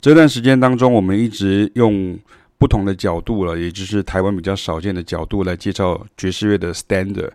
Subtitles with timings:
[0.00, 2.18] 这段时间当中，我们一直用
[2.58, 7.30] 不同的角度了，也就是台湾比较少见的角度来介绍爵士乐的 standard。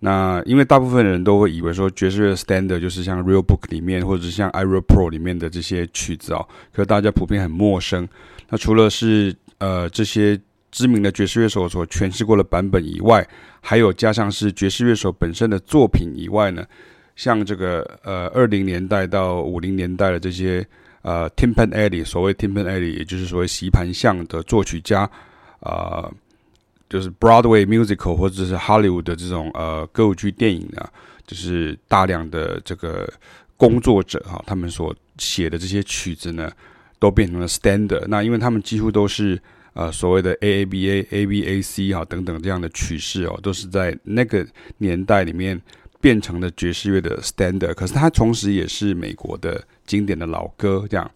[0.00, 8.08] 那因为大部分人都会以为说爵士乐 standard 就是像 Real Book 里面或者是像 Ira Pro 里面的这些曲子哦，可是大家普遍很陌生。
[8.48, 10.40] 那除了是呃这些
[10.72, 13.24] 知名的爵士乐手所诠释过的版本以外，
[13.60, 16.64] 还有加上是爵士乐手本身的作品以外呢，
[17.14, 20.66] 像这个呃二零年代到五零年代的这些
[21.02, 25.02] 呃 Timpanelli，所谓 Timpanelli，也就是所谓棋盘像的作曲家
[25.60, 26.02] 啊。
[26.02, 26.14] 呃
[26.90, 30.90] 就是 Broadway musical 或者是 Hollywood 的这种呃歌舞剧电影啊，
[31.24, 33.08] 就是大量的这个
[33.56, 36.50] 工作者哈，他们所写的这些曲子呢，
[36.98, 38.04] 都变成了 standard。
[38.08, 39.40] 那因为他们几乎都是
[39.74, 44.44] 呃所谓的 AABA、ABAC 啊等等这样的曲式哦，都是在那个
[44.78, 45.62] 年代里面
[46.00, 47.74] 变成了爵士乐的 standard。
[47.74, 51.10] 可是它同时也是美国的经典的老歌这样。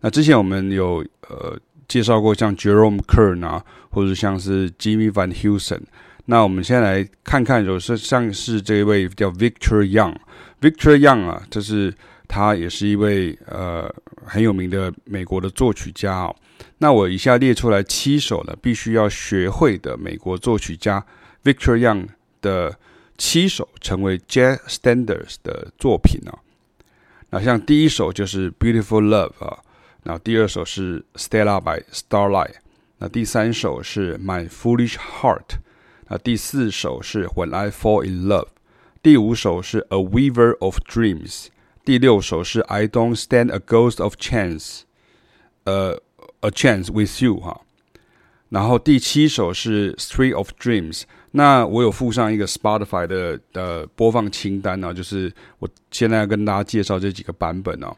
[0.00, 1.58] 那之前我们有呃。
[1.88, 5.80] 介绍过像 Jerome Kern 啊，或者像是 Jimmy Van Heusen。
[6.24, 10.16] 那我们先来看看，就是像是这一位叫 Victor Young。
[10.62, 11.92] Victor Young 啊，这是
[12.26, 13.94] 他也是一位呃
[14.24, 16.34] 很有名的美国的作曲家哦。
[16.78, 21.04] 那我以下列出来七首呢，必须要学会的美国作曲家
[21.44, 22.06] Victor Young
[22.40, 22.74] 的
[23.24, 26.42] 七首成为 Jazz Standards 的作品啊。
[27.30, 29.60] 那像第一首就是 Beautiful Love 啊。
[30.02, 32.56] 那第二首是 Stella by Starlight，
[32.98, 35.60] 那第三首是 My Foolish Heart，
[36.08, 38.48] 那第四首是 When I Fall in Love，
[39.00, 41.46] 第五首是 A Weaver of Dreams，
[41.84, 44.80] 第六首是 I Don't Stand a Ghost of Chance，
[45.62, 46.02] 呃
[46.40, 47.60] ，A Chance with You 哈，
[48.52, 57.96] 然后第七首是 Street of Dreams，那我有附上一个 Spotify 的的播放清单呢，就是我现在要跟大家介绍这几个版本哦。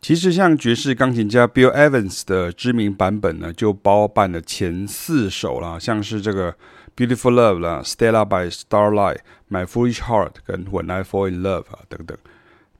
[0.00, 6.54] 其实，像爵士钢琴家 Bill Evans 的知名版本呢，就包办了前四首啦，像是这个
[6.96, 9.18] Beautiful Love 啦，Stella by Starlight、
[9.50, 12.16] My Foolish Heart 跟 When I Fall in Love 啊等等。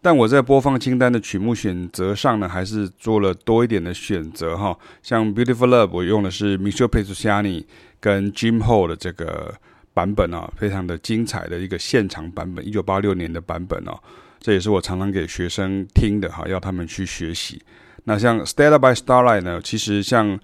[0.02, 4.78] 但我在播放清单的曲目选择上呢，还是做了多一点的选择哈。
[5.02, 7.66] 像 Beautiful Love，我用的是 Michel p e t r u c i a n i
[7.98, 9.52] 跟 Jim Hall 的这个
[9.92, 13.98] 版本啊，非常的精彩的一个现场版本，一九八六年的版本哦。
[14.38, 17.60] 这也是我常常给学生听的哈，要他们去学习。
[18.04, 20.38] 那像 Stella by Starlight 呢，其实像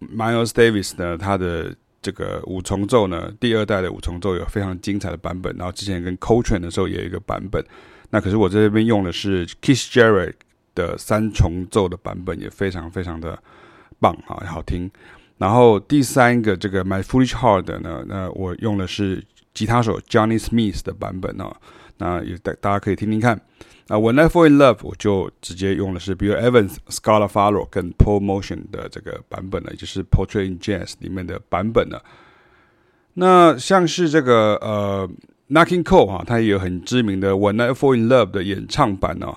[0.00, 5.54] Miles Davis 呢，他的这个五重奏呢，第二代的五重奏有非常精彩的版本。
[5.58, 7.62] 然后之前跟 Coltrane 的时候也有一个版本。
[8.12, 10.34] 那可是我在这边用的是 Kiss Jarrett
[10.74, 13.42] 的三重奏的版本，也非常非常的
[13.98, 14.90] 棒哈，好听。
[15.38, 19.24] 然后第三个这个 My Foolish Heart 呢，那我用的是
[19.54, 21.50] 吉他手 Johnny Smith 的版本哦。
[21.96, 23.40] 那也大大家可以听听看。
[23.88, 30.94] 那 When I Fall in Love，我就直接用的是 Bill Evans、Scott LaFaro 跟 Paul Motion 的这个版本了，也就是 Portrait in Jazz
[31.00, 32.02] 里面的版本了。
[33.14, 35.10] 那像是这个呃
[35.52, 39.36] Nat King Cole 哈，他也有很知名的 When I Fall in Love 的演唱版哦。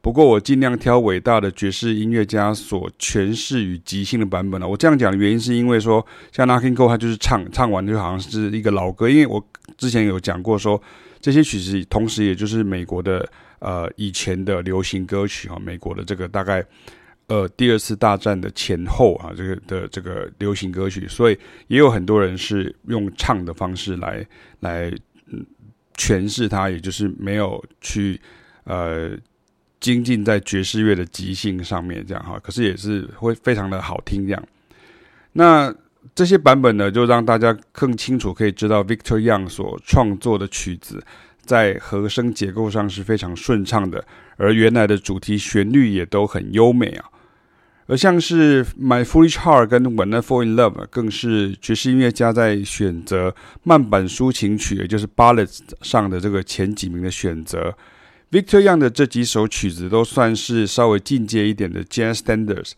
[0.00, 4.68] 不过我尽量挑伟大的爵士音乐家所诠释与即兴的版本了。
[4.68, 9.44] 我这样讲的原因是因为说，像 Nat King Cole 他就是唱唱完就好像是一个老歌，因为我
[9.76, 10.80] 之前有讲过说。
[11.18, 13.26] 这些曲子同时也就是美国的
[13.58, 16.64] 呃以前的流行歌曲啊，美国的这个大概
[17.26, 21.36] 呃第二次大战的前后啊，这个的这个流行歌曲，所以
[21.66, 24.24] 也有很多人是用唱的方式来
[24.60, 24.92] 来
[25.32, 25.44] 嗯
[25.96, 28.20] 诠释它，也就是没有去
[28.64, 29.16] 呃
[29.80, 34.42] 精进在爵士乐的即兴上面这样哈，可是也是会非常的好听这样。
[35.32, 35.74] 那
[36.14, 41.02] 这些版本呢，就让大家更清楚可以知道 Victor Young 所创作的曲子
[41.40, 44.04] 在和声结构上是非常顺畅的，
[44.36, 47.04] 而原来的主题旋律也都很优美啊。
[47.86, 57.74] 而像是 My Foolish Heart 跟 When I Fall in Love，更是爵士音乐家在选择慢板抒情曲，也就是 Ballads 上的这个前几名的选择。
[58.30, 62.72] Victor Young 的这几首曲子都算是稍微进阶一点的 Jazz Standards。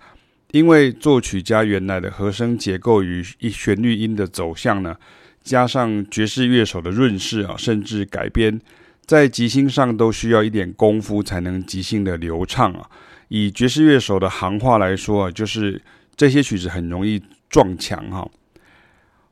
[0.52, 4.96] 因为作曲家原来的和声结构与一旋律音的走向呢，
[5.42, 8.58] 加上爵士乐手的润饰啊，甚至改编，
[9.04, 12.88] 在即兴上都需要一点功夫才能即兴的流畅啊。
[13.28, 15.80] 以爵士乐手的行话来说啊，就是
[16.16, 18.28] 这些曲子很容易撞墙哈。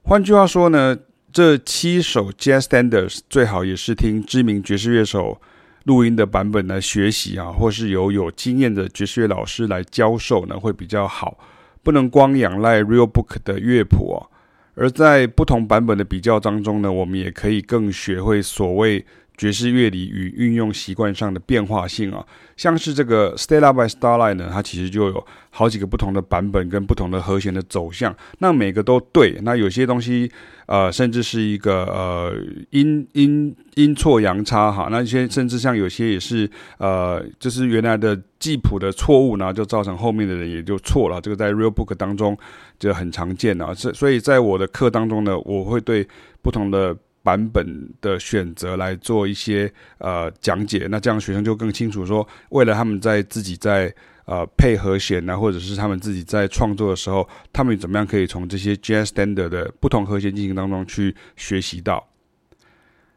[0.03, 0.97] 换句话说呢，
[1.33, 5.41] 这七首 Jazz Standards 最好也是听知名爵士乐手。
[5.85, 11.39] 录音的版本来学习啊，或是由有经验的爵士乐老师来教授呢，会比较好。
[11.85, 14.27] 不能光仰赖 Real Book 的乐谱啊。
[14.75, 19.07] 而在不同版本的比较当中呢，我们也可以更学会所谓
[19.37, 22.25] 爵士乐理与运用习惯上的变化性啊，
[22.57, 29.39] 像是这个《Stay Out by Starlight》呢，它其实就有好几个不同的版本跟不同的和弦的走向，那每个都对。
[29.43, 30.31] 那有些东西
[30.67, 32.35] 呃，甚至是一个呃
[32.71, 41.21] 阴阴阴错阳差哈，那一些甚至像有些也是呃，就是原来的记谱的错误呢，就造成后面的人也就错了。
[41.21, 42.37] 这个在 Real Book 当中
[42.79, 46.09] 就很常见啊，所所以在我的课当中呢，我会对
[46.41, 46.97] 不同的。
[47.27, 49.69] 版本的选择来做一些
[49.99, 53.93] 呃讲解，那这样学生就更清楚说，为了他们在自己在
[54.27, 62.07] 呃配和弦啊，或者是他们自己在创作的时候，他们怎么样可以从这些 Jazz Standard 的不同和弦进行当中去学习到。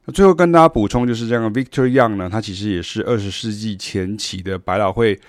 [0.06, 5.20] 那最后跟大家补充就是这样，Victor Young 呢，他其实也是二十世纪前期的百老汇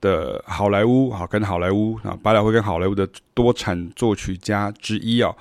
[0.00, 5.34] 的好莱坞啊，跟好莱坞啊，百老汇跟好莱坞的多产作曲家之一啊。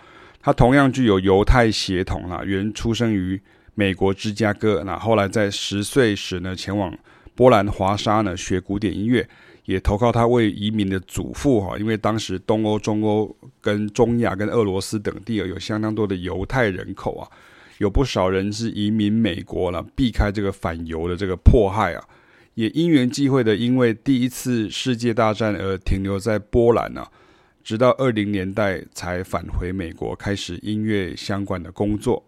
[0.48, 3.38] 他同样具有犹太血统啊，原出生于
[3.76, 6.98] 美国芝加哥，那后来在十岁时呢，前往
[7.36, 9.28] 波兰华沙呢学古典音乐，
[9.66, 17.28] 也投靠他为移民的祖父哈，因为当时东欧、中欧跟中亚跟俄罗斯等地有相当多的犹太人口啊，
[17.80, 22.02] 有不少人是移民美国了，避开这个反犹的这个迫害啊，
[22.54, 27.06] 也因缘际会的，因为第一次世界大战而停留在波兰呢、
[27.68, 32.26] 直到二零年代才返回美国，开始音乐相关的工作。